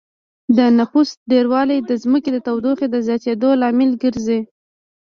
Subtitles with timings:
[0.57, 4.39] د نفوس ډېروالی د ځمکې د تودوخې د زياتېدو لامل ګرځي